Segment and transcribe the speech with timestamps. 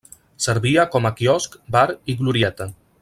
[0.45, 2.69] Servia com a quiosc, bar i glorieta.